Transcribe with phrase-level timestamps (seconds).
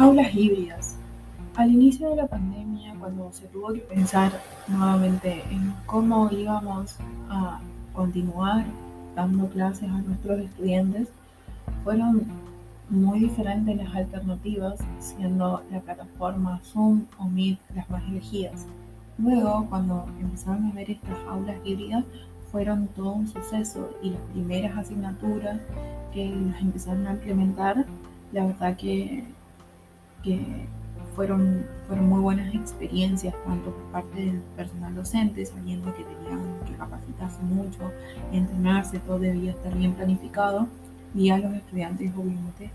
[0.00, 0.96] Aulas híbridas.
[1.56, 4.32] Al inicio de la pandemia, cuando se tuvo que pensar
[4.66, 6.96] nuevamente en cómo íbamos
[7.28, 7.60] a
[7.92, 8.64] continuar
[9.14, 11.08] dando clases a nuestros estudiantes,
[11.84, 12.22] fueron
[12.88, 18.64] muy diferentes las alternativas, siendo la plataforma Zoom o Meet las más elegidas.
[19.18, 22.06] Luego, cuando empezaron a ver estas aulas híbridas,
[22.50, 25.58] fueron todo un suceso y las primeras asignaturas
[26.14, 27.84] que las empezaron a implementar,
[28.32, 29.24] la verdad que
[30.22, 30.66] que
[31.14, 36.74] fueron, fueron muy buenas experiencias, tanto por parte del personal docente, sabiendo que tenían que
[36.74, 37.90] capacitarse mucho,
[38.32, 40.68] entrenarse, todo debía estar bien planificado,
[41.14, 42.70] y a los estudiantes obviamente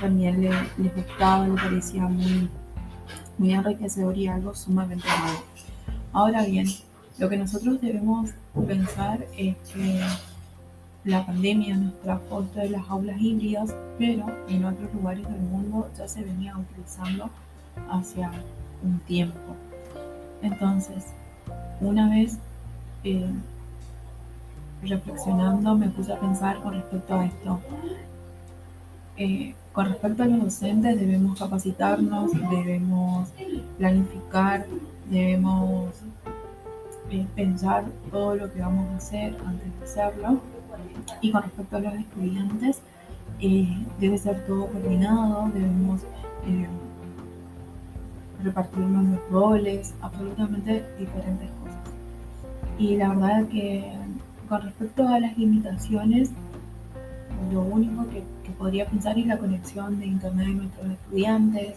[0.00, 2.48] también les, les gustaba, les parecía muy,
[3.36, 5.42] muy enriquecedor y algo sumamente nuevo.
[6.12, 6.66] Ahora bien,
[7.18, 8.30] lo que nosotros debemos
[8.66, 10.00] pensar es que
[11.04, 15.88] la pandemia nos trajo esto de las aulas híbridas, pero en otros lugares del mundo
[15.96, 17.30] ya se venía utilizando
[17.88, 18.30] hacia
[18.82, 19.56] un tiempo.
[20.42, 21.06] Entonces,
[21.80, 22.38] una vez
[23.04, 23.30] eh,
[24.82, 27.60] reflexionando, me puse a pensar con respecto a esto.
[29.16, 33.28] Eh, con respecto a los docentes, debemos capacitarnos, debemos
[33.78, 34.66] planificar,
[35.08, 35.94] debemos
[37.10, 40.40] eh, pensar todo lo que vamos a hacer antes de hacerlo
[41.20, 42.80] y con respecto a los estudiantes,
[43.40, 46.02] eh, debe ser todo coordinado, debemos
[46.46, 46.66] eh,
[48.42, 51.94] repartirnos los roles, absolutamente diferentes cosas.
[52.78, 53.92] Y la verdad que
[54.48, 56.30] con respecto a las limitaciones,
[57.52, 61.76] lo único que, que podría pensar es la conexión de internet de nuestros estudiantes,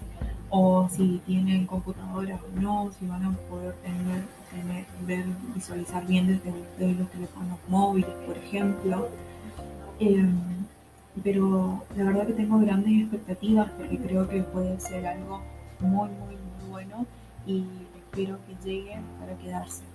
[0.55, 4.23] o si tienen computadoras o no, si van a poder tener,
[5.05, 9.09] ver, visualizar bien desde, los teléfonos móviles, por ejemplo.
[9.99, 10.33] Em,
[11.23, 15.41] pero la verdad que tengo grandes expectativas porque creo que puede ser algo
[15.79, 17.05] muy, muy, muy bueno
[17.45, 17.65] y
[17.97, 19.92] espero que llegue para quedarse.